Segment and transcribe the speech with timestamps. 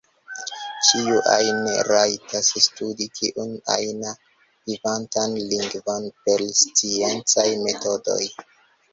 [0.85, 1.57] Ĉiu ajn
[1.87, 3.99] rajtas studi kiun ajn
[4.69, 8.19] vivantan lingvon per sciencaj metodoj.